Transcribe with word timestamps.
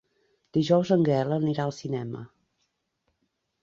Dijous 0.57 0.93
en 0.95 1.05
Gaël 1.11 1.37
anirà 1.37 1.69
al 1.69 1.77
cinema. 1.83 2.27